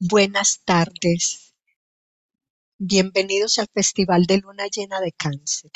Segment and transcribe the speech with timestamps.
[0.00, 1.56] Buenas tardes.
[2.78, 5.72] Bienvenidos al Festival de Luna Llena de Cáncer.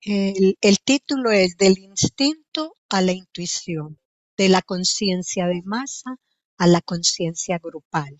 [0.00, 4.00] El, título es Del instinto a la intuición,
[4.36, 6.16] de la conciencia de masa
[6.58, 8.16] a la conciencia grupal.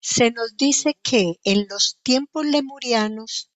[0.00, 3.50] Se nos dice que en los tiempos lemurianos,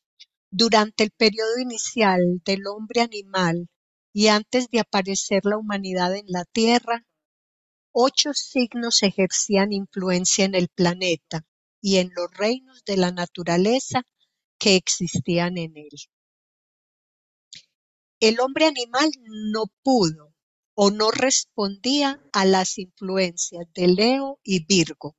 [0.51, 3.69] durante el periodo inicial del hombre animal
[4.13, 7.07] y antes de aparecer la humanidad en la Tierra,
[7.93, 11.47] ocho signos ejercían influencia en el planeta
[11.81, 14.03] y en los reinos de la naturaleza
[14.59, 15.91] que existían en él.
[18.21, 19.11] El hombre animal
[19.53, 20.35] no pudo
[20.75, 25.17] o no respondía a las influencias de Leo y Virgo,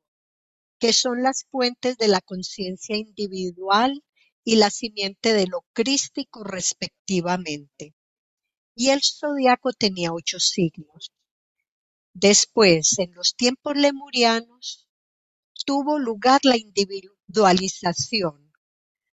[0.83, 4.03] que son las fuentes de la conciencia individual
[4.43, 7.95] y la simiente de lo crístico respectivamente.
[8.75, 11.13] Y el zodiaco tenía ocho signos.
[12.13, 14.89] Después, en los tiempos lemurianos,
[15.65, 18.51] tuvo lugar la individualización.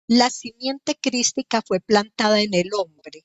[0.06, 3.24] La simiente crística fue plantada en el hombre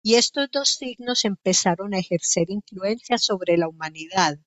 [0.00, 4.38] y estos dos signos empezaron a ejercer influencia sobre la humanidad,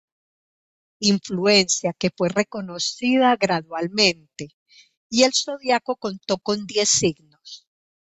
[0.99, 4.49] influencia que fue reconocida gradualmente,
[5.09, 7.67] y el zodiaco contó con diez signos.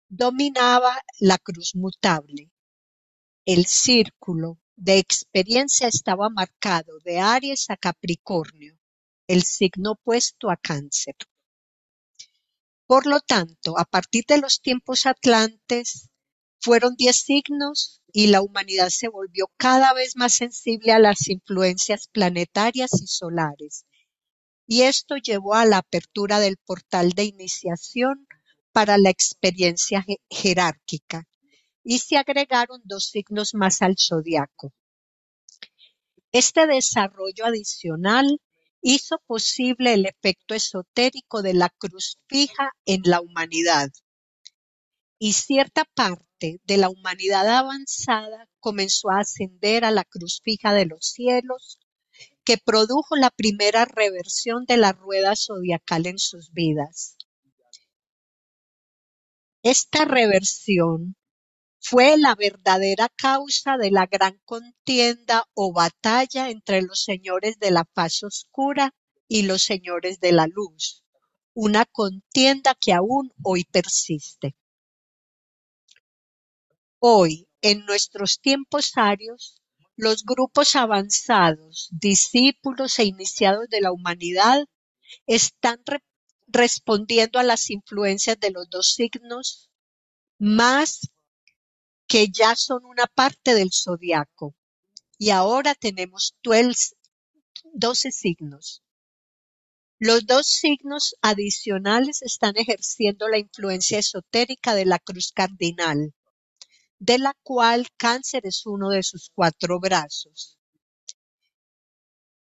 [0.08, 2.52] Dominaba la cruz mutable.
[3.46, 8.78] El círculo de experiencia estaba marcado de Aries a Capricornio,
[9.28, 11.16] el signo opuesto a Cáncer.
[12.88, 16.10] Por lo tanto, a partir de los tiempos atlantes,
[16.60, 22.08] fueron diez signos y la humanidad se volvió cada vez más sensible a las influencias
[22.08, 23.86] planetarias y solares.
[24.66, 28.26] Y esto llevó a la apertura del portal de iniciación
[28.72, 31.28] para la experiencia jerárquica.
[31.84, 34.74] Y se agregaron dos signos más al zodiaco.
[36.32, 38.40] Este desarrollo adicional
[38.82, 43.90] hizo posible el efecto esotérico de la cruz fija en la humanidad.
[45.20, 50.86] Y cierta parte de la humanidad avanzada comenzó a ascender a la cruz fija de
[50.86, 51.80] los cielos,
[52.44, 57.18] que produjo la primera reversión de la rueda zodiacal en sus vidas.
[59.64, 61.16] Esta reversión
[61.80, 67.86] fue la verdadera causa de la gran contienda o batalla entre los señores de la
[67.94, 68.94] faz oscura
[69.28, 71.04] y los señores de la luz,
[71.54, 74.56] una contienda que aún hoy persiste.
[77.00, 79.62] Hoy, en nuestros tiempos arios,
[79.96, 84.66] los grupos avanzados, discípulos e iniciados de la humanidad
[85.26, 86.02] están re
[86.48, 89.70] respondiendo a las influencias de los dos signos
[90.38, 91.10] más
[92.08, 94.56] que ya son una parte del zodiaco.
[95.18, 96.96] Y ahora tenemos 12,
[97.74, 98.84] 12 signos.
[99.98, 106.14] Los dos signos adicionales están ejerciendo la influencia esotérica de la cruz cardinal,
[107.00, 110.58] de la cual cáncer es uno de sus cuatro brazos.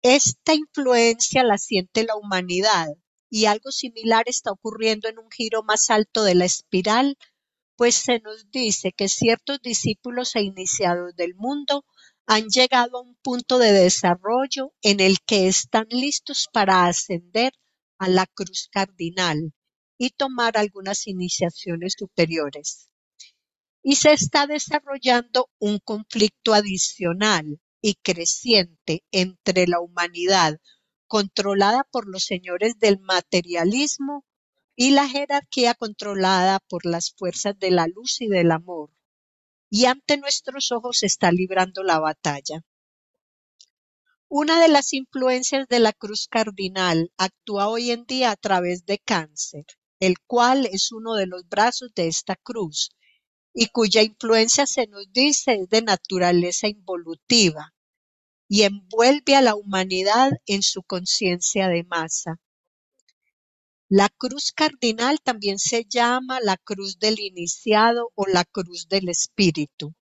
[0.02, 2.88] Esta influencia la siente la humanidad
[3.28, 7.18] y algo similar está ocurriendo en un giro más alto de la espiral,
[7.76, 11.84] pues se nos dice que ciertos discípulos e iniciados del mundo
[12.26, 17.52] han llegado a un punto de desarrollo en el que están listos para ascender
[17.98, 19.52] a la cruz cardinal
[19.98, 22.90] y tomar algunas iniciaciones superiores
[23.82, 30.58] y se está desarrollando un conflicto adicional y creciente entre la humanidad
[31.06, 34.24] controlada por los señores del materialismo
[34.76, 38.90] y la jerarquía controlada por las fuerzas de la luz y del amor.
[39.70, 42.62] Y ante nuestros ojos se está librando la batalla.
[44.28, 48.98] Una de las influencias de la cruz cardinal actúa hoy en día a través de
[48.98, 49.64] cáncer,
[49.98, 52.90] el cual es uno de los brazos de esta cruz
[53.52, 57.74] y cuya influencia se nos dice es de naturaleza involutiva
[58.48, 62.40] y envuelve a la humanidad en su conciencia de masa.
[63.88, 69.94] La cruz cardinal también se llama la cruz del iniciado o la cruz del espíritu.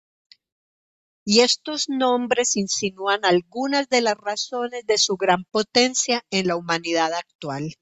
[1.25, 7.13] Y estos nombres insinúan algunas de las razones de su gran potencia en la humanidad
[7.13, 7.75] actual.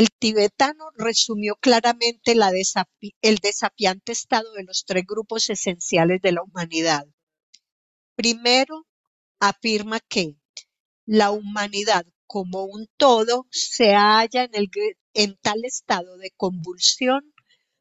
[0.00, 7.06] El tibetano resumió claramente el desafiante estado de los tres grupos esenciales de la humanidad.
[8.16, 8.86] Primero,
[9.40, 10.36] afirma que
[11.04, 14.70] la humanidad como un todo se halla en,
[15.12, 17.34] en tal estado de convulsión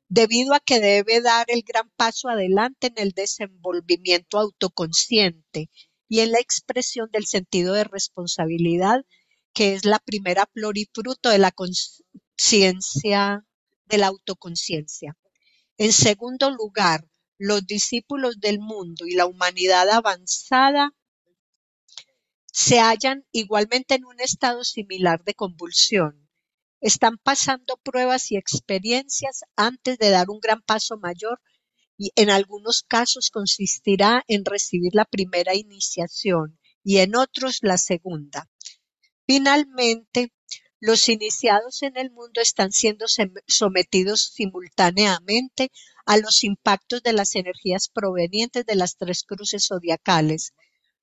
[0.10, 5.70] debido a que debe dar el gran paso adelante en el desenvolvimiento autoconsciente
[6.10, 9.06] y en la expresión del sentido de responsabilidad,
[9.60, 13.46] que es la primera flor y fruto de la conciencia,
[13.88, 15.18] de la autoconciencia.
[15.78, 17.06] En segundo lugar,
[17.38, 20.92] los discípulos del mundo y la humanidad avanzada
[22.46, 26.30] se hallan igualmente en un estado similar de convulsión.
[26.80, 31.42] Están pasando pruebas y experiencias antes de dar un gran paso mayor
[31.98, 38.48] y en algunos casos consistirá en recibir la primera iniciación y en otros la segunda.
[39.32, 40.34] Finalmente,
[40.80, 43.06] los iniciados en el mundo están siendo
[43.46, 45.70] sometidos simultáneamente
[46.08, 50.54] a los impactos de las energías provenientes de las tres cruces zodiacales,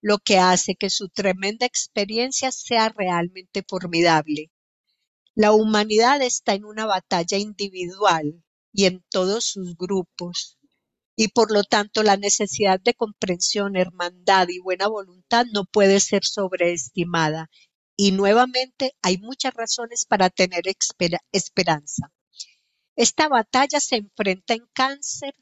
[0.01, 4.51] lo que hace que su tremenda experiencia sea realmente formidable.
[5.37, 10.59] La humanidad está en una batalla individual y en todos sus grupos,
[11.15, 16.25] y por lo tanto la necesidad de comprensión, hermandad y buena voluntad no puede ser
[16.25, 17.51] sobreestimada.
[17.97, 20.65] Y nuevamente hay muchas razones para tener
[21.33, 22.13] esperanza.
[22.95, 25.35] Esta batalla se enfrenta en cáncer.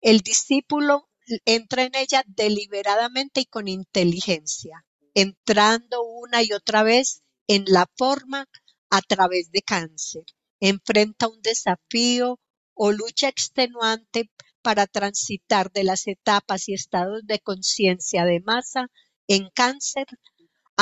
[0.00, 1.10] El discípulo
[1.44, 8.48] entra en ella deliberadamente y con inteligencia, entrando una y otra vez en la forma
[8.90, 10.24] a través de cáncer.
[10.60, 12.40] Enfrenta un desafío
[12.74, 14.30] o lucha extenuante
[14.62, 18.90] para transitar de las etapas y estados de conciencia de masa
[19.26, 20.06] en cáncer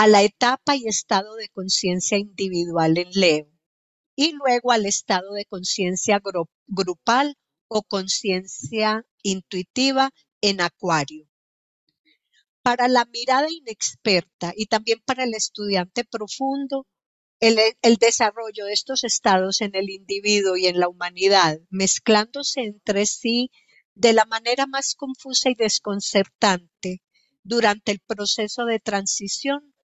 [0.00, 3.50] a la etapa y estado de conciencia individual en Leo
[4.14, 6.22] y luego al estado de conciencia
[6.68, 7.36] grupal
[7.66, 11.28] o conciencia intuitiva en Acuario.
[12.62, 16.86] Para la mirada inexperta y también para el estudiante profundo,
[17.40, 17.56] el,
[17.96, 23.50] desarrollo de estos estados en el individuo y en la humanidad, mezclándose entre sí
[23.96, 27.02] de la manera más confusa y desconcertante
[27.42, 29.74] durante el proceso de transición,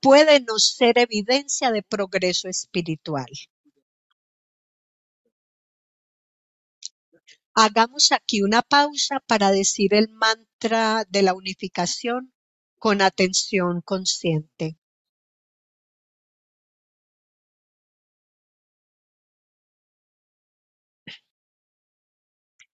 [0.00, 3.26] puede no ser evidencia de progreso espiritual.
[7.56, 12.32] Hagamos aquí una pausa para decir el mantra de la unificación
[12.78, 14.78] con atención consciente.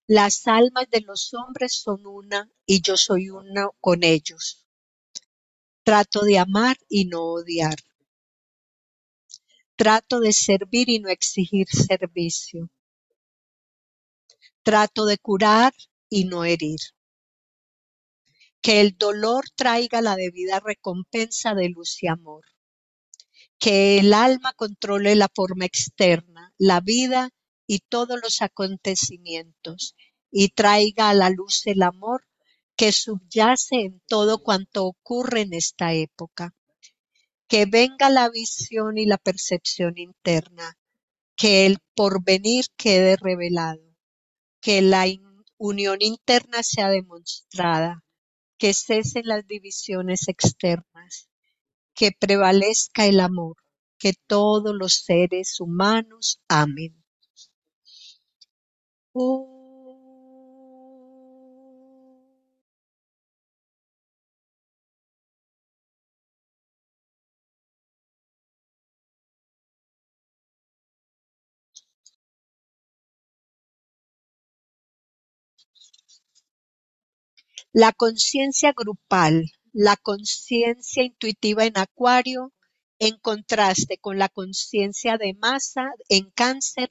[0.07, 4.62] Las almas de los hombres son una y yo soy uno con ellos.
[5.83, 7.75] Trato de amar y no odiar.
[9.75, 12.69] Trato de servir y no exigir servicio.
[14.63, 15.73] Trato de curar
[16.09, 16.79] y no herir.
[18.61, 22.45] Que el dolor traiga la debida recompensa de luz y amor.
[23.59, 27.31] Que el alma controle la forma externa, la vida
[27.67, 29.95] y todos los acontecimientos
[30.31, 32.25] y traiga a la luz el amor
[32.75, 36.55] que subyace en todo cuanto ocurre en esta época.
[37.47, 40.77] Que venga la visión y la percepción interna,
[41.35, 43.83] que el porvenir quede revelado,
[44.61, 45.05] que la
[45.57, 48.03] unión interna sea demostrada,
[48.57, 51.29] que cesen las divisiones externas,
[51.93, 53.57] que prevalezca el amor,
[53.97, 57.03] que todos los seres humanos amen.
[77.75, 82.53] La conciencia grupal, la conciencia intuitiva en Acuario,
[82.99, 86.89] en contraste con la conciencia de masa en Cáncer,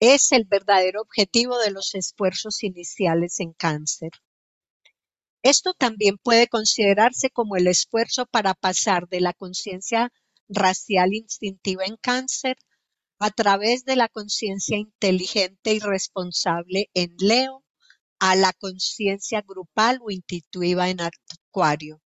[0.00, 4.10] es el verdadero objetivo de los esfuerzos iniciales en cáncer.
[5.44, 10.12] Esto también puede considerarse como el esfuerzo para pasar de la conciencia
[10.48, 12.56] racial instintiva en cáncer
[13.20, 17.62] a través de la conciencia inteligente y responsable en Leo
[18.20, 22.00] a la conciencia grupal o intuitiva en Acuario.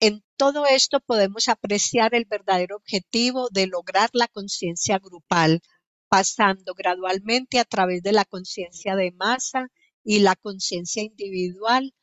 [0.00, 5.60] En todo esto podemos apreciar el verdadero objetivo de lograr la conciencia grupal
[6.08, 9.68] pasando gradualmente a través de la conciencia de masa
[10.02, 11.94] y la conciencia individual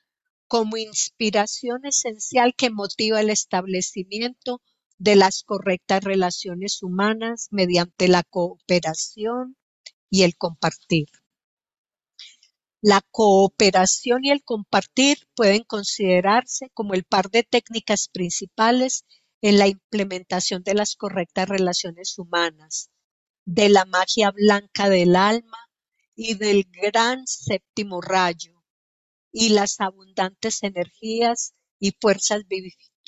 [0.47, 4.61] como inspiración esencial que motiva el establecimiento
[4.99, 9.57] de las correctas relaciones humanas mediante la cooperación
[10.09, 11.07] y el compartir.
[12.89, 19.03] La cooperación y el compartir pueden considerarse como el par de técnicas principales
[19.41, 22.89] en la implementación de las correctas relaciones humanas,
[23.43, 25.69] de la magia blanca del alma
[26.15, 28.63] y del gran séptimo rayo
[29.33, 32.43] y las abundantes energías y fuerzas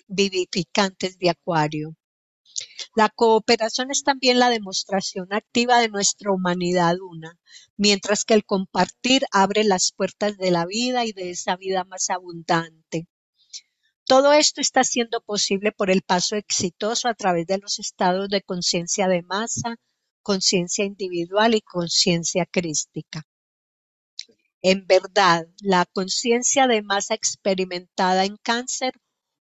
[0.09, 1.95] vivificantes de Acuario.
[2.95, 7.39] La cooperación es también la demostración activa de nuestra humanidad una,
[7.77, 12.09] mientras que el compartir abre las puertas de la vida y de esa vida más
[12.09, 13.07] abundante.
[14.05, 18.41] Todo esto está siendo posible por el paso exitoso a través de los estados de
[18.41, 19.75] conciencia de masa,
[20.23, 23.27] conciencia individual y conciencia crística.
[24.61, 28.93] En verdad, la conciencia de masa experimentada en cáncer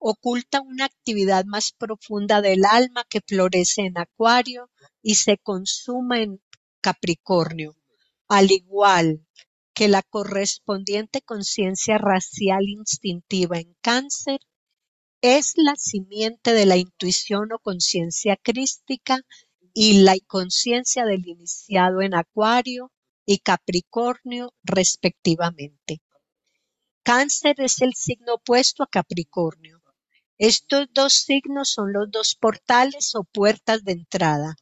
[0.07, 4.71] oculta una actividad más profunda del alma que florece en Acuario
[5.01, 6.43] y se consuma en
[6.83, 7.75] Capricornio,
[8.29, 9.27] al igual
[9.73, 14.41] que la correspondiente conciencia racial instintiva en Cáncer
[15.23, 19.23] es la simiente de la intuición o conciencia crística
[19.73, 22.93] y la conciencia del iniciado en Acuario
[23.25, 26.03] y Capricornio respectivamente.
[27.03, 29.81] Cáncer es el signo opuesto a Capricornio.
[30.39, 34.57] Estos dos signos son los dos portales o puertas de entrada.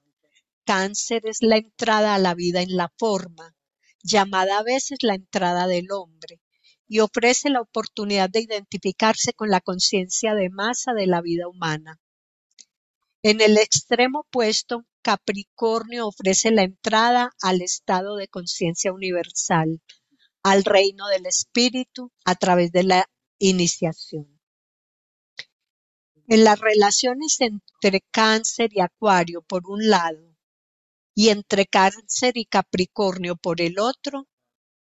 [0.67, 3.57] Cáncer es la entrada a la vida en la forma,
[4.03, 6.43] llamada a veces la entrada del hombre,
[6.87, 11.99] y ofrece la oportunidad de identificarse con la conciencia de masa de la vida humana.
[13.23, 19.81] En el extremo opuesto, Capricornio ofrece la entrada al estado de conciencia universal,
[20.43, 23.07] al reino del espíritu a través de la
[23.39, 24.42] iniciación.
[26.35, 30.35] En las relaciones entre cáncer y acuario por un lado
[31.15, 34.27] y entre cáncer y capricornio por el otro,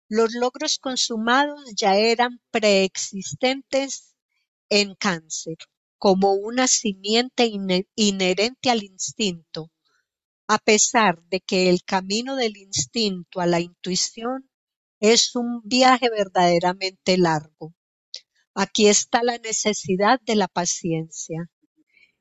[0.09, 4.17] los logros consumados ya eran preexistentes
[4.71, 5.55] en cáncer,
[5.99, 7.49] como una simiente
[7.95, 9.71] inherente al instinto,
[10.49, 14.51] a pesar de que el camino del instinto a la intuición
[14.99, 17.76] es un viaje verdaderamente largo.
[18.59, 21.51] Aquí está la necesidad de la paciencia.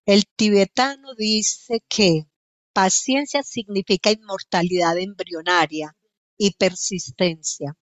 [0.05, 2.27] El tibetano dice que
[2.73, 5.95] paciencia significa inmortalidad embrionaria
[6.37, 7.77] y persistencia.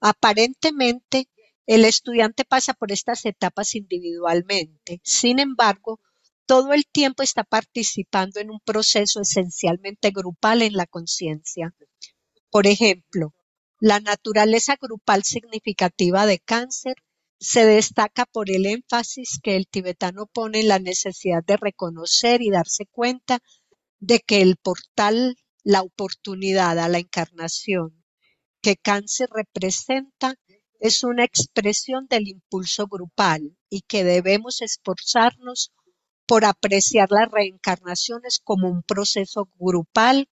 [0.00, 1.28] Aparentemente,
[1.66, 5.02] el estudiante pasa por estas etapas individualmente.
[5.04, 6.00] Sin embargo,
[6.46, 11.74] todo el tiempo está participando en un proceso esencialmente grupal en la conciencia.
[12.48, 13.34] Por ejemplo,
[13.80, 16.94] la naturaleza grupal significativa de cáncer
[17.40, 22.50] se destaca por el énfasis que el tibetano pone en la necesidad de reconocer y
[22.50, 23.40] darse cuenta
[23.98, 28.04] de que el portal la oportunidad a la encarnación
[28.60, 30.34] que cáncer representa
[30.80, 35.72] es una expresión del impulso grupal y que debemos esforzarnos
[36.26, 40.28] por apreciar las reencarnaciones como un proceso grupal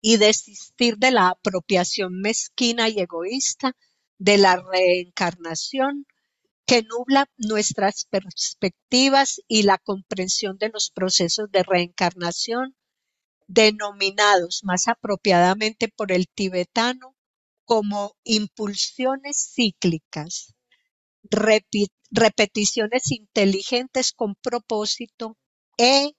[0.00, 3.76] y desistir de la apropiación mezquina y egoísta
[4.20, 6.06] de la reencarnación
[6.66, 12.76] que nubla nuestras perspectivas y la comprensión de los procesos de reencarnación
[13.48, 17.16] denominados más apropiadamente por el tibetano
[17.64, 20.54] como impulsiones cíclicas,
[22.10, 25.38] repeticiones inteligentes con propósito
[25.78, 26.12] e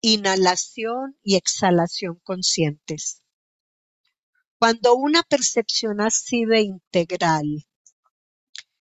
[0.00, 3.22] inhalación y exhalación conscientes.
[4.58, 7.64] Cuando una percepción así de integral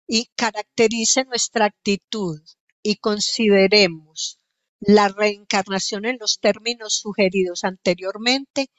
[0.06, 2.40] y caracterice nuestra actitud
[2.83, 4.40] y consideremos
[4.80, 8.71] la reencarnación en los términos sugeridos anteriormente,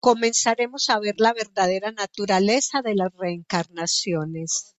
[0.00, 4.74] comenzaremos a ver la verdadera naturaleza de las reencarnaciones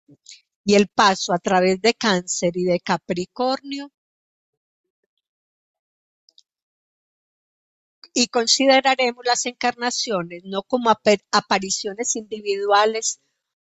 [0.66, 3.94] y el paso a través de cáncer y de capricornio
[8.18, 13.20] y consideraremos las encarnaciones no como apariciones individuales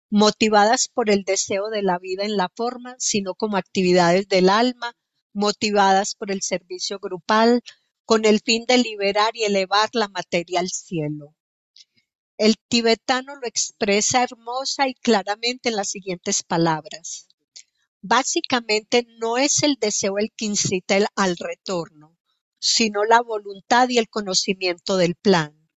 [0.10, 4.94] motivadas por el deseo de la vida en la forma, sino como actividades del alma
[5.34, 7.62] motivadas por el servicio grupal
[8.06, 11.36] con el fin de liberar y elevar la materia al cielo.
[12.38, 17.28] El tibetano lo expresa hermosa y claramente en las siguientes palabras.
[18.02, 22.15] Básicamente no es el deseo el que incita al retorno,
[22.68, 25.70] sino la voluntad y el conocimiento del plan.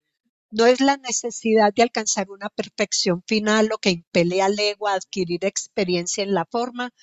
[0.50, 4.94] No es la necesidad de alcanzar una perfección final lo que impele al ego a
[4.94, 6.94] adquirir experiencia en la forma,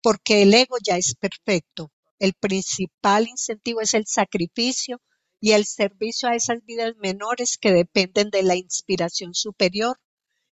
[0.00, 5.02] porque el ego ya es perfecto, el principal incentivo es el sacrificio
[5.40, 10.00] y el servicio a esas vidas menores que dependen de la inspiración superior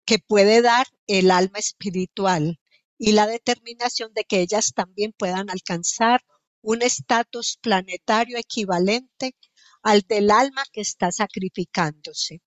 [0.07, 2.59] que puede dar el alma espiritual
[2.97, 6.23] y la determinación de que ellas también puedan alcanzar
[6.63, 9.37] un estatus planetario equivalente
[9.83, 12.41] al del alma que está sacrificándose.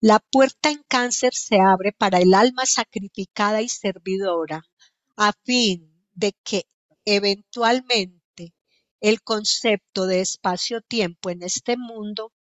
[0.00, 4.62] La puerta en cáncer se abre para el alma sacrificada y servidora,
[5.16, 6.64] a fin de que
[7.04, 8.54] eventualmente
[9.00, 12.32] el concepto de espacio-tiempo en este mundo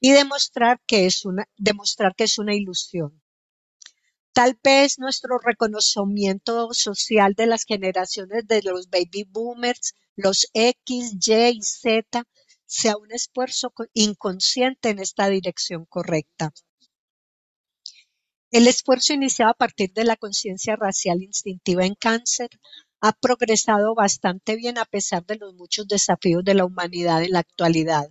[0.00, 3.22] y demostrar que es una, demostrar que es una ilusión.
[4.32, 11.32] Tal vez nuestro reconocimiento social de las generaciones de los baby boomers, los X, Y
[11.32, 12.24] y Z,
[12.66, 16.52] sea un esfuerzo inconsciente en esta dirección correcta.
[18.52, 22.48] El esfuerzo iniciado a partir de la conciencia racial instintiva en cáncer
[23.00, 27.40] ha progresado bastante bien a pesar de los muchos desafíos de la humanidad en la
[27.40, 28.10] actualidad.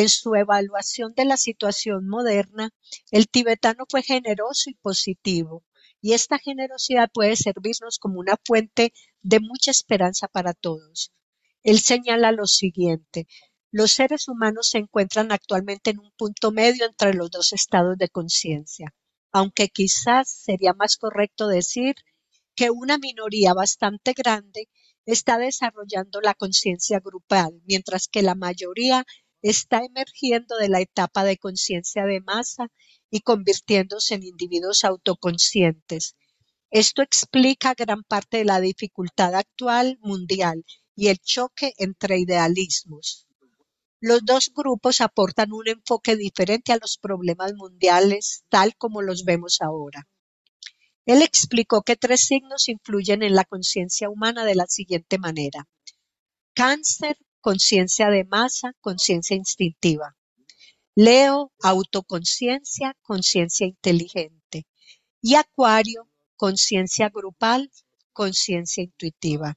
[0.00, 2.70] En su evaluación de la situación moderna,
[3.10, 5.64] el tibetano fue generoso y positivo,
[6.00, 11.12] y esta generosidad puede servirnos como una fuente de mucha esperanza para todos.
[11.64, 13.26] Él señala lo siguiente,
[13.72, 18.08] los seres humanos se encuentran actualmente en un punto medio entre los dos estados de
[18.08, 18.94] conciencia
[19.32, 21.94] aunque quizás sería más correcto decir
[22.54, 24.68] que una minoría bastante grande
[25.06, 29.06] está desarrollando la conciencia grupal, mientras que la mayoría
[29.42, 32.68] está emergiendo de la etapa de conciencia de masa
[33.10, 36.16] y convirtiéndose en individuos autoconscientes.
[36.70, 40.64] Esto explica gran parte de la dificultad actual mundial
[40.94, 43.26] y el choque entre idealismos.
[44.00, 49.58] Los dos grupos aportan un enfoque diferente a los problemas mundiales tal como los vemos
[49.60, 50.06] ahora.
[51.06, 55.66] Él explicó que tres signos influyen en la conciencia humana de la siguiente manera.
[56.54, 60.16] Cáncer, conciencia de masa, conciencia instintiva.
[60.94, 64.66] Leo, autoconciencia, conciencia inteligente.
[65.20, 67.70] Y Acuario, conciencia grupal,
[68.12, 69.56] conciencia intuitiva.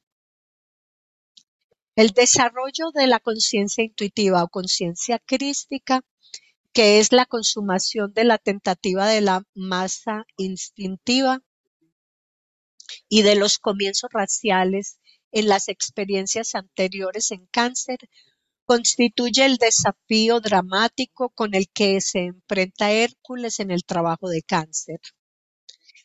[1.95, 6.01] El desarrollo de la conciencia intuitiva o conciencia crística,
[6.73, 11.41] que es la consumación de la tentativa de la masa instintiva
[13.09, 14.99] y de los comienzos raciales
[15.31, 17.97] en las experiencias anteriores en cáncer,
[18.65, 24.99] constituye el desafío dramático con el que se enfrenta Hércules en el trabajo de cáncer.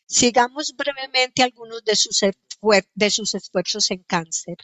[0.05, 2.21] Sigamos brevemente algunos de sus,
[2.95, 4.57] de sus esfuerzos en cáncer.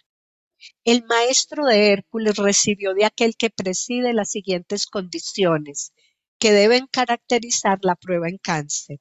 [0.86, 5.92] El maestro de Hércules recibió de aquel que preside las siguientes condiciones
[6.40, 9.00] que deben caracterizar la prueba en cáncer.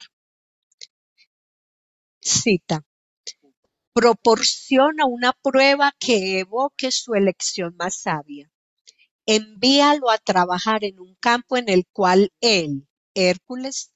[2.20, 2.84] Cita.
[3.94, 8.50] Proporciona una prueba que evoque su elección más sabia.
[9.26, 13.92] Envíalo a trabajar en un campo en el cual él, Hércules,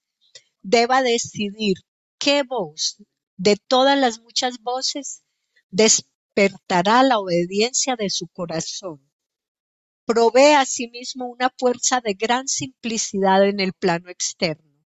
[0.60, 1.76] deba decidir
[2.18, 3.02] qué voz
[3.38, 5.22] de todas las muchas voces
[5.70, 9.10] despertará la obediencia de su corazón.
[10.04, 14.84] Provee asimismo una fuerza de gran simplicidad en el plano externo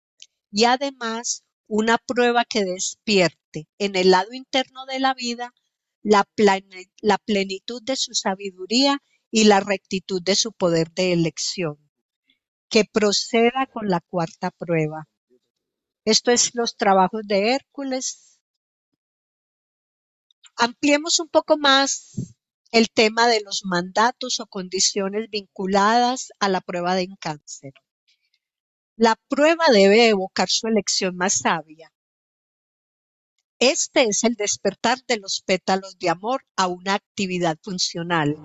[0.51, 5.53] y además una prueba que despierte en el lado interno de la vida
[6.01, 6.25] la,
[7.25, 8.97] plenitud de su sabiduría
[9.31, 11.77] y la rectitud de su poder de elección.
[12.69, 15.07] Que proceda con la cuarta prueba.
[16.05, 18.29] Esto es los trabajos de Hércules
[20.61, 22.35] Ampliemos un poco más
[22.71, 27.71] el tema de los mandatos o condiciones vinculadas a la prueba de cáncer.
[29.01, 31.89] La prueba debe evocar su elección más sabia.
[33.57, 38.43] Este es el despertar de los pétalos de amor a una actividad funcional,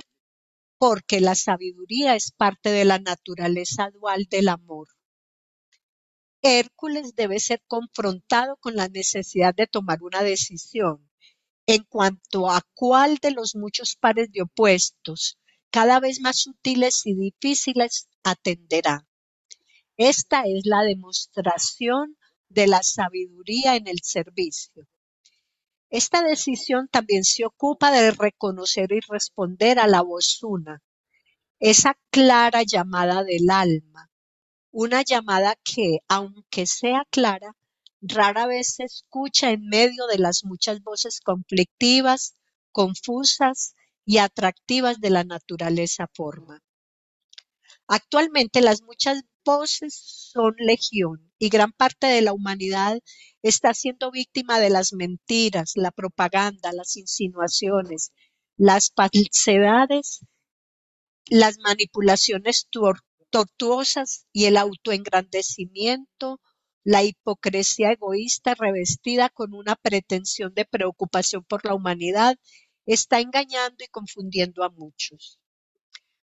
[0.79, 4.87] porque la sabiduría es parte de la naturaleza dual del amor.
[6.41, 11.11] Hércules debe ser confrontado con la necesidad de tomar una decisión
[11.67, 15.37] en cuanto a cuál de los muchos pares de opuestos,
[15.73, 19.05] cada vez más sutiles y difíciles, atenderá.
[19.97, 22.17] Esta es la demostración
[22.49, 24.89] de la sabiduría en el servicio.
[25.89, 30.83] Esta decisión también se ocupa de reconocer y responder a la voz una,
[31.61, 34.11] esa clara llamada del alma,
[34.73, 37.57] una llamada que, aunque sea clara,
[38.01, 42.35] rara vez se escucha en medio de las muchas voces conflictivas,
[42.73, 46.61] confusas y atractivas de la naturaleza forma.
[47.87, 49.95] Actualmente las muchas voces
[50.33, 52.99] son legión y gran parte de la humanidad
[53.43, 58.13] está siendo víctima de las mentiras, la propaganda, las insinuaciones,
[58.57, 60.21] las falsedades,
[61.27, 62.69] las manipulaciones
[63.31, 66.41] tortuosas y el autoengrandecimiento
[66.85, 72.37] la hipocresía egoísta revestida con una pretensión de preocupación por la humanidad
[72.85, 75.41] está engañando y confundiendo a muchos.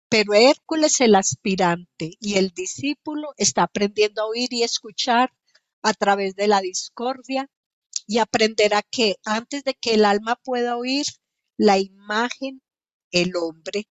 [0.09, 5.33] Pero Hércules, el aspirante y el discípulo, está aprendiendo a oír y escuchar
[5.81, 7.49] a través de la discordia
[8.07, 11.05] y aprenderá que antes de que el alma pueda oír
[11.57, 12.61] la imagen,
[13.11, 13.89] el hombre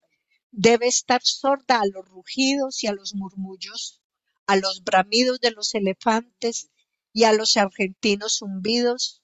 [0.52, 4.00] debe estar sorda a los rugidos y a los murmullos,
[4.46, 6.70] a los bramidos de los elefantes
[7.12, 9.22] y a los argentinos zumbidos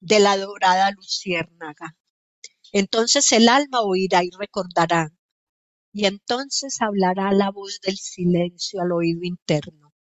[0.00, 1.96] de la dorada luciérnaga.
[2.72, 5.12] Entonces el alma oirá y recordará,
[5.92, 9.92] y entonces hablará la voz del silencio al oído interno.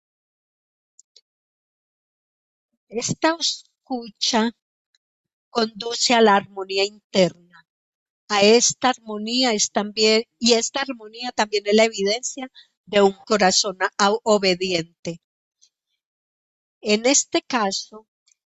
[2.88, 4.50] Esta escucha
[5.50, 7.66] conduce a la armonía interna.
[8.28, 12.50] A esta armonía es también, y esta armonía también es la evidencia
[12.84, 13.78] de un corazón
[14.22, 15.20] obediente.
[16.80, 18.06] En este caso,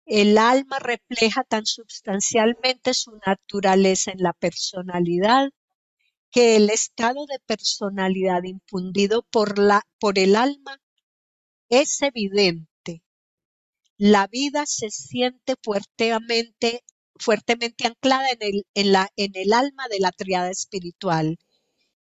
[0.05, 5.51] el alma refleja tan sustancialmente su naturaleza en la personalidad
[6.33, 10.81] que el estado de personalidad infundido por, la, por el alma
[11.69, 13.03] es evidente.
[13.99, 16.83] La vida se siente fuertemente,
[17.17, 21.39] fuertemente anclada en el, en, la, en el alma de la triada espiritual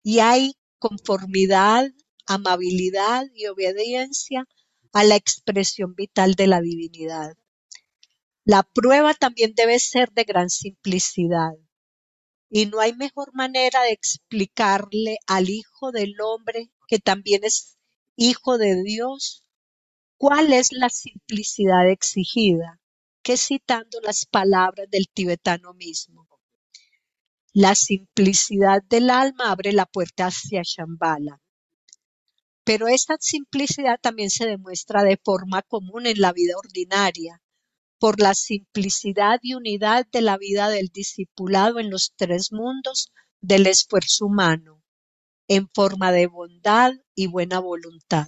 [0.02, 1.92] y hay conformidad,
[2.26, 4.46] amabilidad y obediencia
[4.94, 7.36] a la expresión vital de la divinidad.
[8.46, 11.52] La prueba también debe ser de gran simplicidad.
[12.54, 17.78] Y no hay mejor manera de explicarle al Hijo del Hombre, que también es
[18.18, 19.46] Hijo de Dios,
[20.18, 22.82] cuál es la simplicidad exigida,
[23.24, 26.28] que citando las palabras del tibetano mismo.
[27.54, 31.42] La simplicidad del alma abre la puerta hacia Shambhala.
[32.66, 37.42] Pero esta simplicidad también se demuestra de forma común en la vida ordinaria,
[38.02, 43.12] por la simplicidad y unidad de la vida del discipulado en los tres mundos
[43.42, 44.82] del esfuerzo humano,
[45.48, 48.26] en forma de bondad y buena voluntad.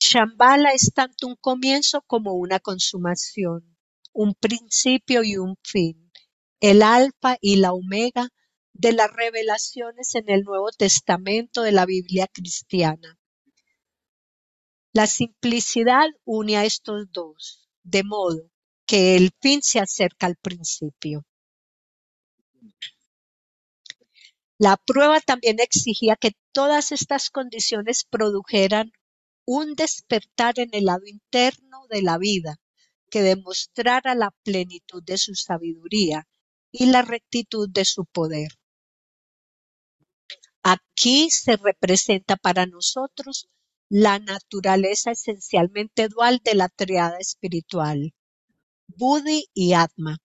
[0.00, 3.76] Shambhala es tanto un comienzo como una consumación,
[4.12, 6.10] un principio y un fin,
[6.58, 8.28] el alfa y la omega
[8.72, 13.20] de las revelaciones en el Nuevo Testamento de la Biblia cristiana.
[14.92, 18.50] La simplicidad une a estos dos, de modo
[18.86, 21.24] que el fin se acerca al principio.
[24.58, 28.92] La prueba también exigía que todas estas condiciones produjeran
[29.46, 32.56] un despertar en el lado interno de la vida
[33.10, 36.26] que demostrara la plenitud de su sabiduría
[36.72, 38.48] y la rectitud de su poder.
[40.62, 43.48] Aquí se representa para nosotros
[43.88, 48.14] la naturaleza esencialmente dual de la triada espiritual,
[48.86, 50.18] Buddhi y Atma,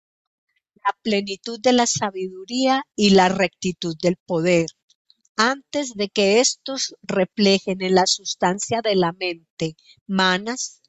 [0.75, 4.67] la plenitud de la sabiduría y la rectitud del poder,
[5.35, 10.81] antes de que éstos reflejen en la sustancia de la mente manas,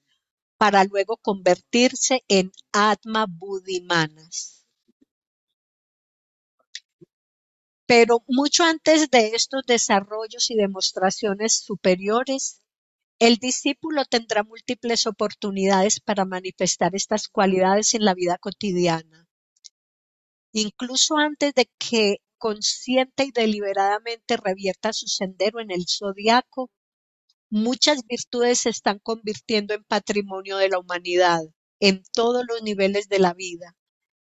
[0.57, 4.67] para luego convertirse en Atma Buddhi manas.
[7.87, 12.61] Pero mucho antes de estos desarrollos y demostraciones superiores,
[13.21, 19.29] el discípulo tendrá múltiples oportunidades para manifestar estas cualidades en la vida cotidiana.
[20.53, 26.71] Incluso antes de que consciente y deliberadamente revierta su sendero en el zodiaco,
[27.51, 31.43] muchas virtudes se están convirtiendo en patrimonio de la humanidad
[31.79, 33.77] en todos los niveles de la vida.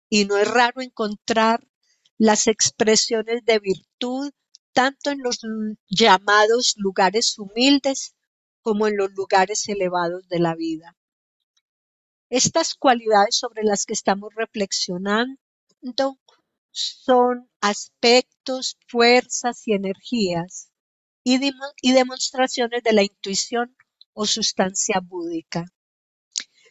[0.09, 1.69] Y no es raro encontrar
[2.17, 4.31] las expresiones de virtud
[4.73, 5.41] tanto en los
[5.87, 8.16] llamados lugares humildes
[8.67, 10.97] como en los lugares elevados de la vida.
[12.29, 15.39] Estas cualidades sobre las que estamos reflexionando
[16.73, 20.73] son aspectos, fuerzas y energías
[21.23, 21.39] y,
[21.81, 23.77] y demostraciones de la intuición
[24.15, 25.65] o sustancia búdica.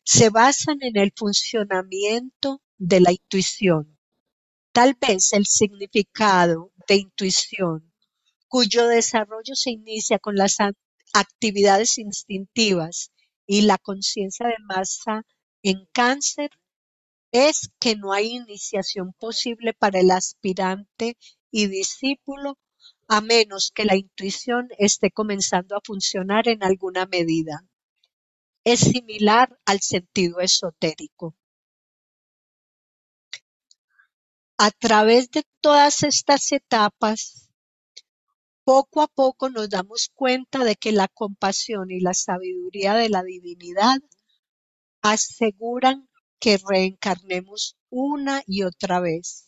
[0.04, 3.98] Se basan en el funcionamiento de la intuición.
[4.74, 7.94] Tal vez el significado de intuición,
[8.50, 10.60] cuyo desarrollo se inicia con las
[11.16, 13.12] actividades instintivas
[13.48, 15.24] y la conciencia de masa
[15.64, 16.50] en cáncer
[17.32, 21.18] es que no hay iniciación posible para el aspirante
[21.52, 22.58] y discípulo
[23.08, 27.64] a menos que la intuición esté comenzando a funcionar en alguna medida.
[28.66, 31.36] Es similar al sentido esotérico.
[34.58, 37.45] A través de todas estas etapas,
[38.66, 43.24] poco a poco nos damos cuenta de que la compasión y la sabiduría de la
[43.24, 44.00] divinidad
[45.04, 49.46] aseguran que reencarnemos una y otra vez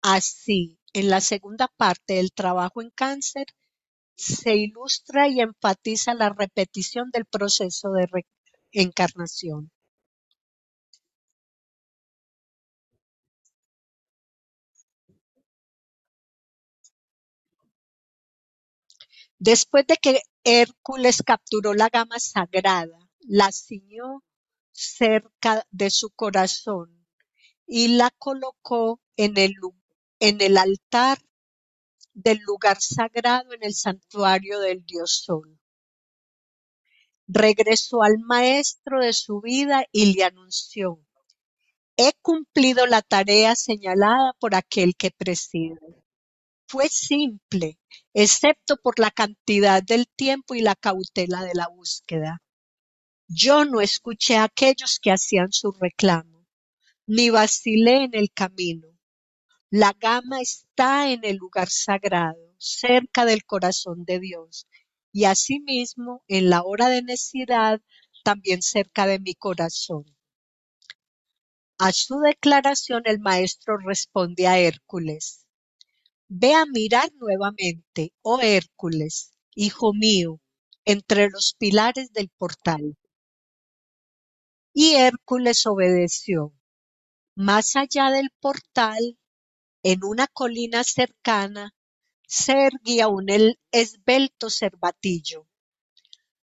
[0.00, 3.44] Así, en la segunda parte del trabajo en cáncer,
[4.16, 8.08] se ilustra y enfatiza la repetición del proceso de
[8.72, 9.72] reencarnación.
[19.38, 24.22] Después de que Hércules capturó la gama sagrada, la ciñó
[24.72, 27.06] cerca de su corazón
[27.66, 29.54] y la colocó en el,
[30.20, 31.18] en el altar
[32.14, 35.60] del lugar sagrado en el santuario del dios Sol.
[37.26, 41.04] Regresó al maestro de su vida y le anunció,
[41.96, 46.05] he cumplido la tarea señalada por aquel que preside.
[46.68, 47.78] Fue simple,
[48.12, 52.42] excepto por la cantidad del tiempo y la cautela de la búsqueda.
[53.28, 56.44] Yo no escuché a aquellos que hacían su reclamo,
[57.06, 58.88] ni vacilé en el camino.
[59.70, 64.66] La gama está en el lugar sagrado, cerca del corazón de Dios,
[65.12, 67.80] y asimismo en la hora de necesidad
[68.24, 70.04] también cerca de mi corazón.
[71.78, 75.45] A su declaración el maestro responde a Hércules,
[76.28, 80.40] Ve a mirar nuevamente, oh Hércules, hijo mío,
[80.84, 82.96] entre los pilares del portal.
[84.72, 86.52] Y Hércules obedeció.
[87.36, 89.18] Más allá del portal,
[89.84, 91.74] en una colina cercana,
[92.26, 93.26] se erguía un
[93.70, 95.46] esbelto cervatillo.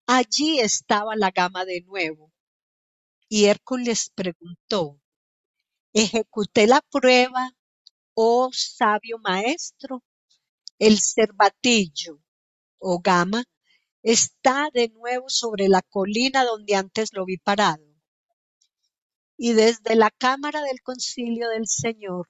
[0.06, 2.32] Allí estaba la gama de nuevo.
[3.28, 5.00] Y Hércules preguntó,
[5.92, 7.52] ¿ejecuté la prueba,
[8.20, 10.02] oh sabio maestro?
[10.80, 12.20] El cervatillo,
[12.78, 13.44] oh gama,
[14.02, 17.84] está de nuevo sobre la colina donde antes lo vi parado.
[19.36, 22.28] Y desde la cámara del concilio del Señor,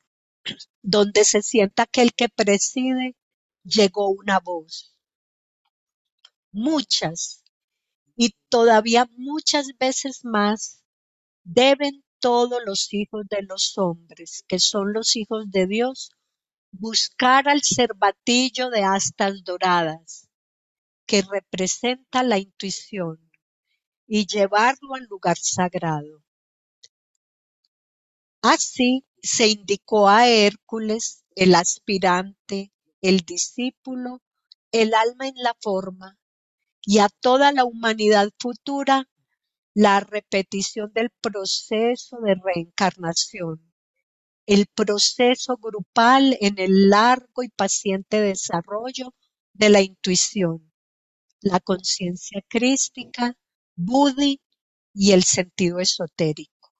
[0.83, 3.17] donde se sienta aquel que preside,
[3.65, 4.95] llegó una voz.
[6.53, 7.45] Muchas
[8.15, 10.83] y todavía muchas veces más
[11.45, 16.11] deben todos los hijos de los hombres, que son los hijos de Dios,
[16.71, 20.29] buscar al cervatillo de astas doradas,
[21.07, 23.31] que representa la intuición,
[24.07, 26.25] y llevarlo al lugar sagrado.
[28.43, 34.23] Así se indicó a Hércules, el aspirante, el discípulo,
[34.73, 36.19] el alma en la forma,
[36.83, 39.09] y a toda la humanidad futura
[39.79, 43.63] la repetición del proceso de reencarnación,
[44.45, 49.15] el proceso grupal en el largo y paciente desarrollo
[49.53, 50.73] de la intuición,
[51.43, 53.37] la conciencia crística,
[53.77, 54.41] buddhi
[54.95, 56.73] y el sentido esotérico.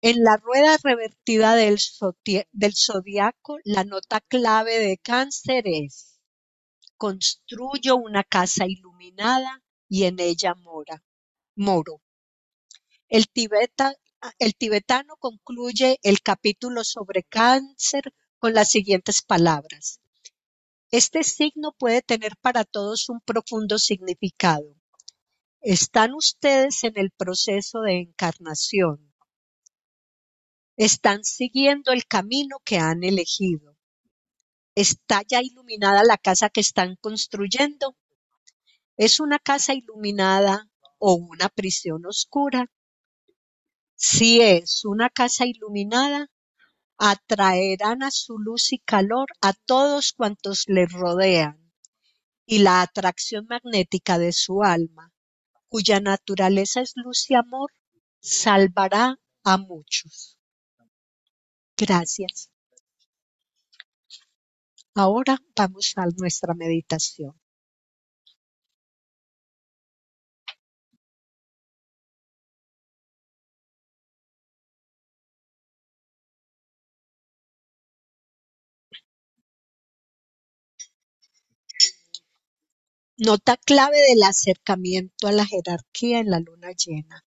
[0.00, 6.11] En la rueda revertida del, zodiaco, la nota clave de cáncer es
[7.02, 11.02] construyo una casa iluminada y en ella mora,
[11.56, 12.00] moro.
[13.08, 13.26] El,
[14.38, 19.98] el tibetano concluye el capítulo sobre cáncer con las siguientes palabras.
[20.92, 24.76] Este signo puede tener para todos un profundo significado.
[25.60, 29.12] Están ustedes en el proceso de encarnación
[30.76, 33.71] están siguiendo el camino que han elegido.
[34.74, 37.94] ¿Está ya iluminada la casa que están construyendo?
[38.96, 42.70] ¿Es una casa iluminada o una prisión oscura?
[43.94, 46.30] Si es una casa iluminada,
[46.96, 51.72] atraerán a su luz y calor a todos cuantos les rodean,
[52.46, 55.12] y la atracción magnética de su alma,
[55.68, 57.72] cuya naturaleza es luz y amor,
[58.20, 60.38] salvará a muchos.
[61.76, 62.50] Gracias.
[64.94, 67.34] Ahora vamos a nuestra meditación.
[83.16, 87.24] Nota clave del acercamiento a la jerarquía en la luna llena.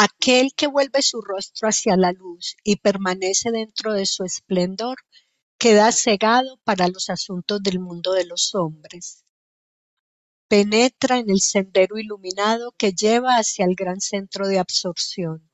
[0.00, 4.96] Aquel que vuelve su rostro hacia la luz y permanece dentro de su esplendor,
[5.58, 9.24] queda cegado para los asuntos del mundo de los hombres.
[10.46, 15.50] Penetra en el sendero iluminado que lleva hacia el gran centro de absorción.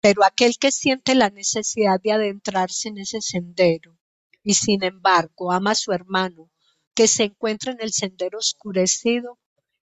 [0.00, 3.96] Pero aquel que siente la necesidad de adentrarse en ese sendero
[4.42, 6.50] y sin embargo ama a su hermano
[6.92, 9.38] que se encuentra en el sendero oscurecido,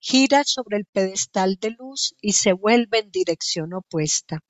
[0.00, 4.40] gira sobre el pedestal de luz y se vuelve en dirección opuesta.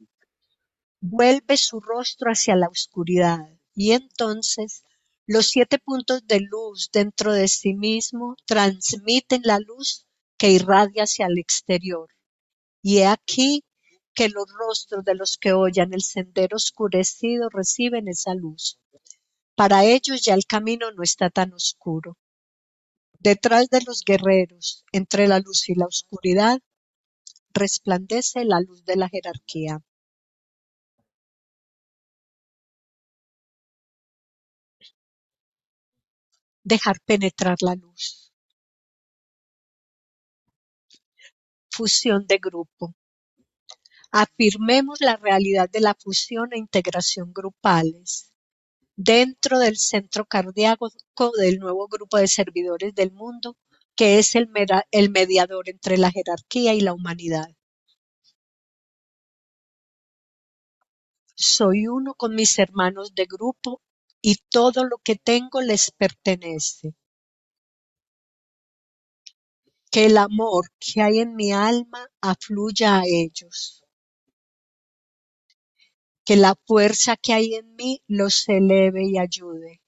[1.00, 3.40] Vuelve su rostro hacia la oscuridad
[3.74, 4.84] y entonces
[5.26, 10.06] los siete puntos de luz dentro de sí mismo transmiten la luz
[10.38, 12.08] que irradia hacia el exterior.
[12.82, 13.64] Y he aquí
[14.14, 18.78] que los rostros de los que oyen el sendero oscurecido reciben esa luz.
[19.54, 22.16] Para ellos ya el camino no está tan oscuro.
[23.22, 26.58] Detrás de los guerreros, entre la luz y la oscuridad,
[27.52, 29.84] resplandece la luz de la jerarquía.
[36.64, 38.32] Dejar penetrar la luz.
[41.70, 42.94] Fusión de grupo.
[44.10, 48.29] Afirmemos la realidad de la fusión e integración grupales
[48.96, 50.90] dentro del centro cardíaco
[51.38, 53.56] del nuevo grupo de servidores del mundo,
[53.96, 54.48] que es el,
[54.92, 57.48] el mediador entre la jerarquía y la humanidad.
[61.34, 63.82] Soy uno con mis hermanos de grupo
[64.22, 66.94] y todo lo que tengo les pertenece.
[69.92, 73.79] Que el amor que hay en mi alma afluya a ellos.
[76.26, 79.80] Que la fuerza que hay en mí los eleve y ayude.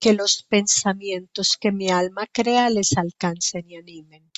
[0.00, 4.30] Que los pensamientos que mi alma crea les alcancen y animen.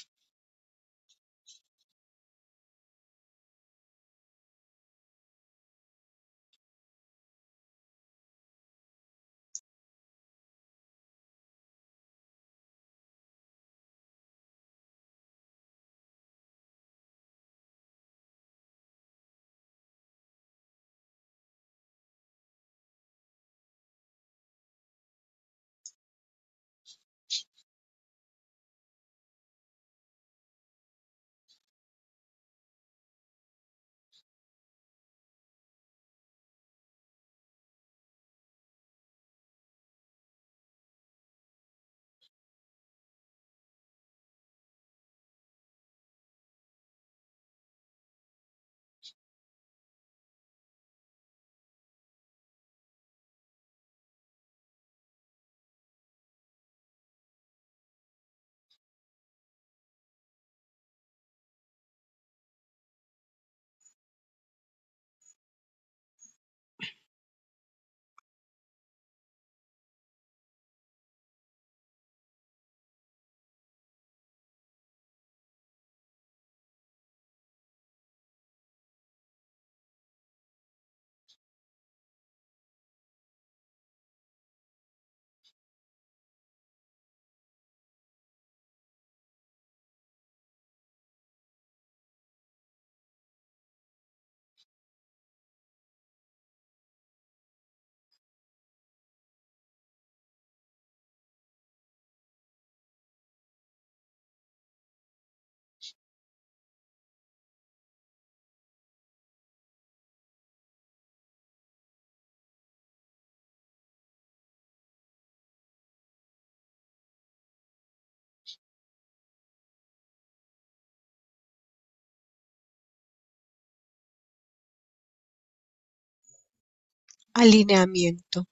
[127.40, 128.46] Alineamiento.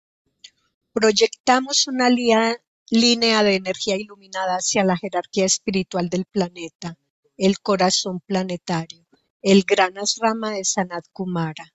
[0.92, 6.96] Proyectamos una línea de energía iluminada hacia la jerarquía espiritual del planeta,
[7.36, 9.04] el corazón planetario,
[9.42, 11.74] el gran asrama de Sanat Kumara,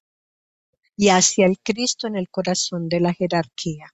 [0.96, 3.94] y hacia el Cristo en el corazón de la jerarquía.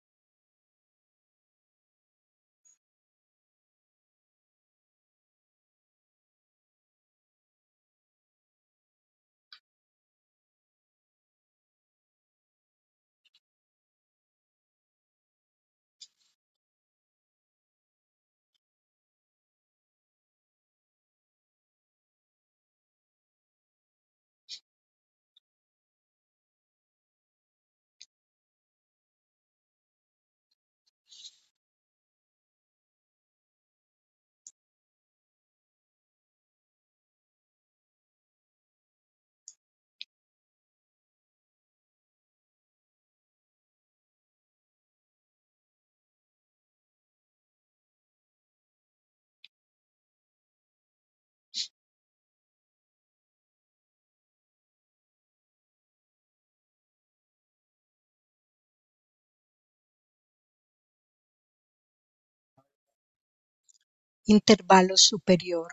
[64.31, 65.71] Intervalo superior.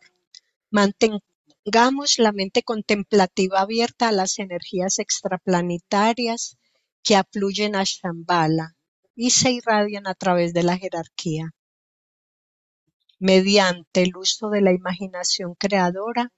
[0.70, 6.58] Mantengamos la mente contemplativa abierta a las energías extraplanetarias
[7.02, 8.76] que afluyen a Shambhala
[9.14, 11.54] y se irradian a través de la jerarquía.
[13.18, 16.32] Mediante el uso de la imaginación creadora,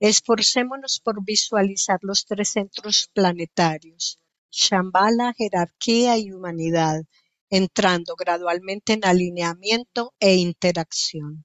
[0.00, 4.18] esforcémonos por visualizar los tres centros planetarios,
[4.50, 7.02] Shambhala, jerarquía y humanidad,
[7.50, 11.44] entrando gradualmente en alineamiento e interacción.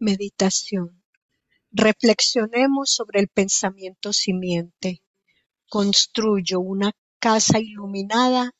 [0.00, 1.02] Meditación
[1.70, 5.02] Reflexionemos sobre el pensamiento simiente.
[5.68, 8.52] Construyo una casa iluminada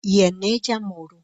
[0.00, 1.23] y en ella moro.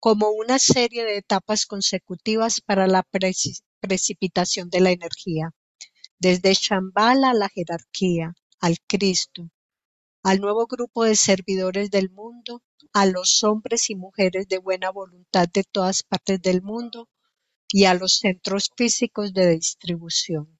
[0.00, 3.04] como una serie de etapas consecutivas para la
[3.80, 5.52] precipitación de la energía,
[6.18, 9.50] desde Shambhala a la jerarquía, al Cristo,
[10.22, 15.48] al nuevo grupo de servidores del mundo, a los hombres y mujeres de buena voluntad
[15.52, 17.08] de todas partes del mundo
[17.68, 20.55] y a los centros físicos de distribución.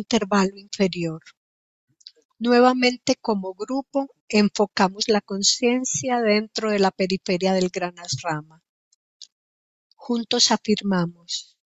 [0.00, 1.20] Intervalo inferior.
[2.38, 8.62] Nuevamente como grupo, enfocamos la conciencia dentro de la periferia del gran asrama.
[9.94, 11.58] Juntos afirmamos.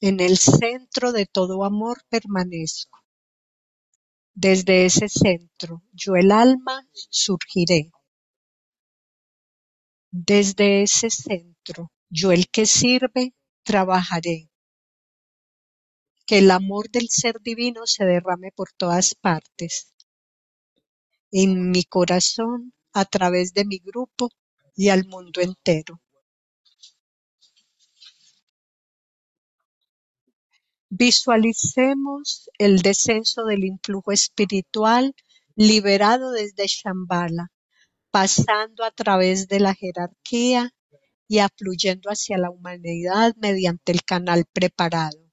[0.00, 3.00] En el centro de todo amor permanezco.
[4.32, 7.90] Desde ese centro, yo el alma surgiré.
[10.12, 13.34] Desde ese centro, yo el que sirve,
[13.70, 14.50] trabajaré.
[16.26, 19.94] Que el amor del ser divino se derrame por todas partes.
[21.30, 24.28] En mi corazón, a través de mi grupo
[24.74, 26.02] y al mundo entero.
[30.88, 35.14] Visualicemos el descenso del influjo espiritual
[35.54, 37.52] liberado desde Shambhala,
[38.10, 40.74] pasando a través de la jerarquía
[41.30, 45.30] y afluyendo hacia la humanidad mediante el canal preparado.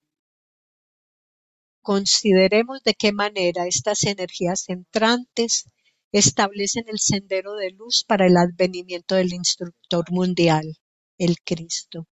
[1.82, 5.66] Consideremos de qué manera estas energías entrantes
[6.12, 10.78] establecen el sendero de luz para el advenimiento del instructor mundial,
[11.18, 12.06] el Cristo.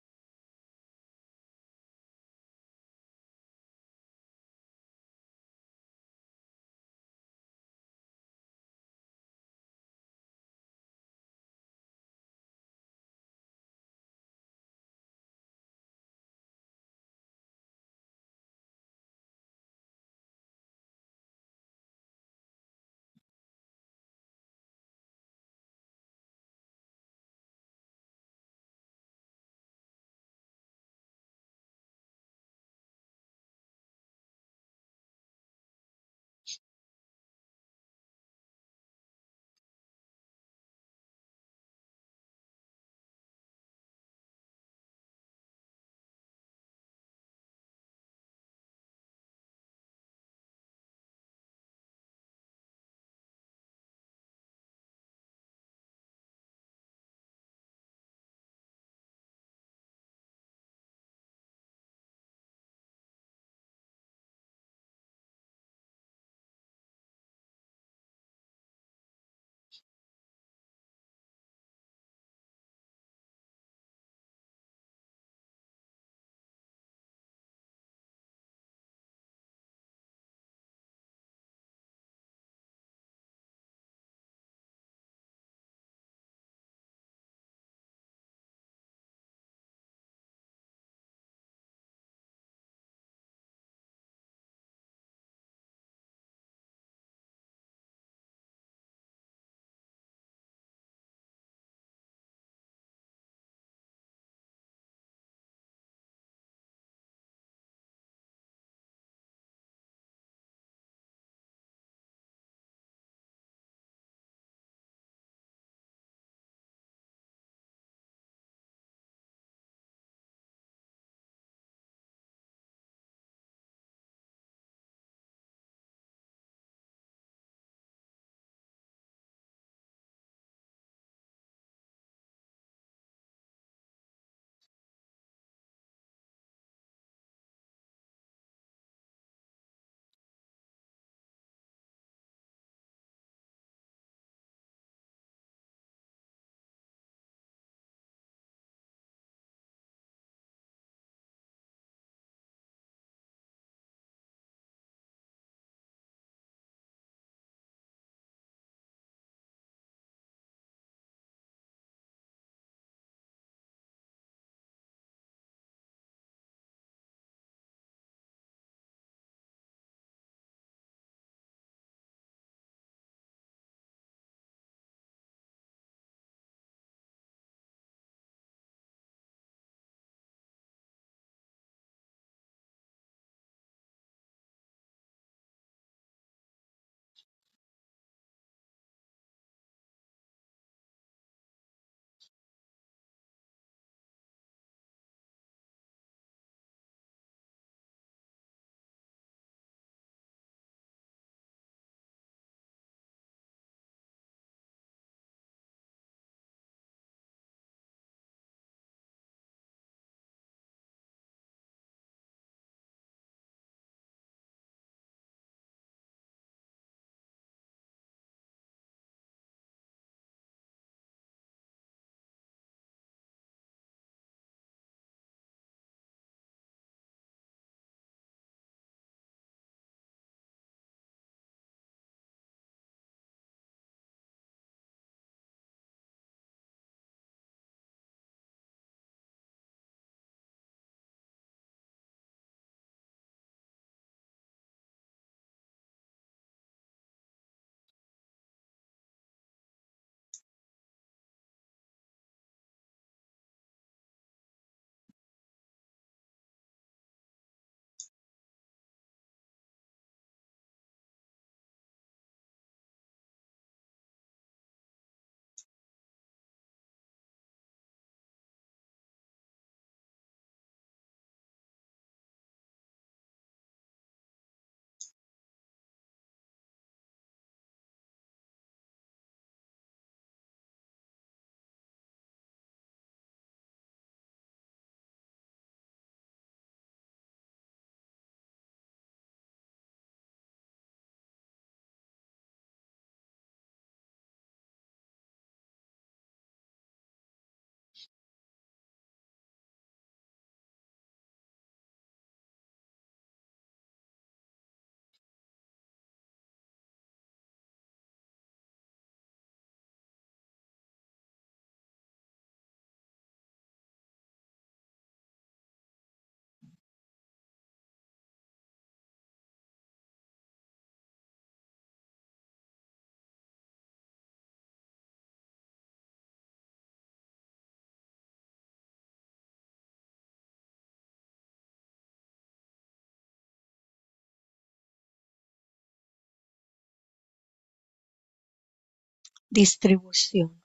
[339.53, 340.62] Distribución.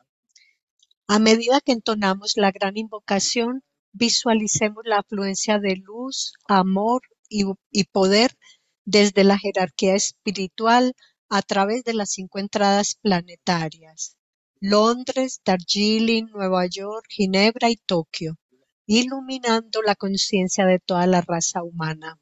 [1.09, 3.61] A medida que entonamos la gran invocación,
[3.91, 7.43] visualicemos la afluencia de luz, amor y,
[7.91, 8.37] poder
[8.85, 10.93] desde la jerarquía espiritual
[11.27, 14.15] a través de las cinco entradas planetarias,
[14.61, 18.35] Londres, Darjeeling, Nueva York, Ginebra y Tokio,
[18.85, 22.21] iluminando la conciencia de toda la raza humana.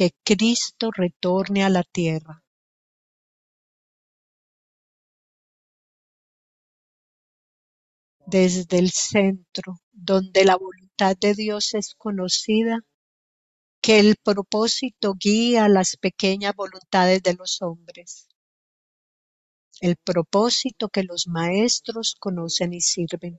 [0.00, 2.42] Que Cristo retorne a la tierra.
[8.26, 12.78] desde el centro, donde la voluntad de Dios es conocida,
[13.82, 18.26] que el propósito guía las pequeñas voluntades de los hombres,
[19.82, 23.38] el propósito que los maestros conocen y sirven.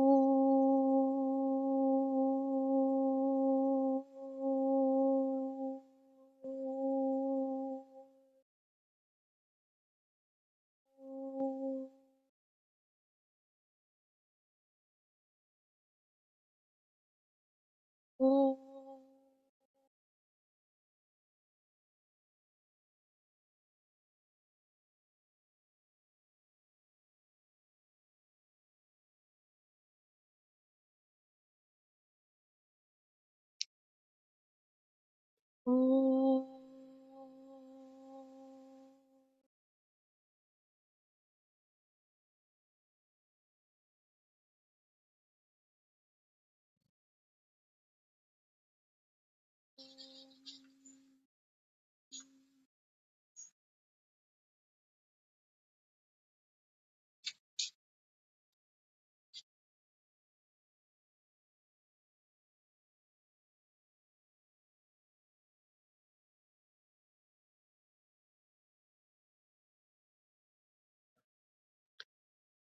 [35.65, 36.20] Oh.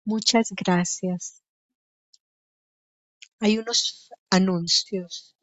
[0.10, 1.44] Muchas gracias.
[3.42, 5.36] Hay unos anuncios.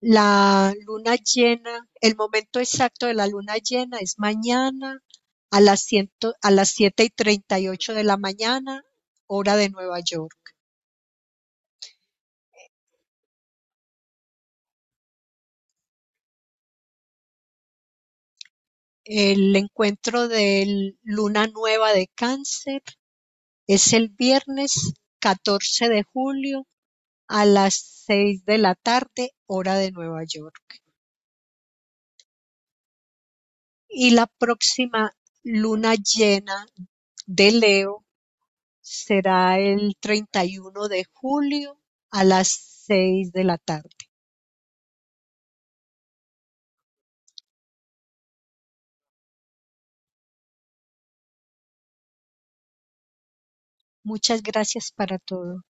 [0.00, 5.02] La luna llena, el momento exacto de la luna llena es mañana
[5.50, 8.82] a las, ciento, a las 7 y 38 de la mañana,
[9.26, 10.54] hora de Nueva York.
[19.04, 22.82] El encuentro de luna nueva de cáncer
[23.66, 26.66] es el viernes 14 de julio
[27.26, 30.82] a las 6 de la tarde, hora de Nueva York.
[33.88, 35.12] Y la próxima
[35.42, 36.66] luna llena
[37.26, 38.04] de Leo
[38.80, 43.95] será el 31 de julio a las 6 de la tarde.
[54.06, 55.60] Muchas gracias para todos.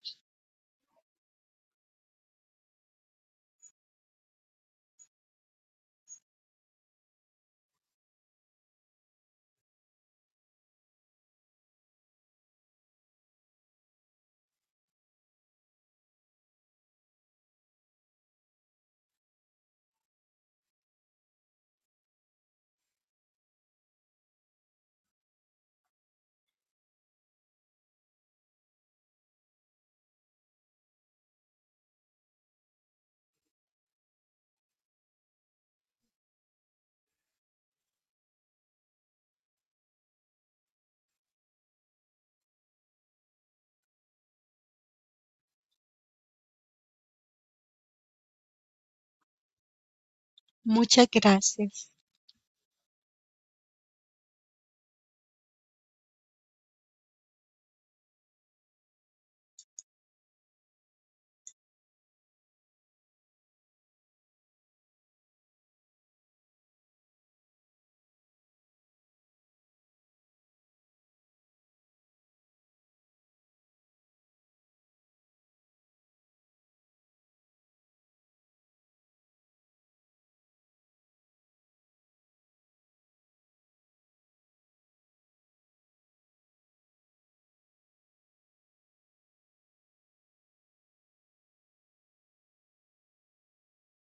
[50.66, 51.90] Muchas gracias.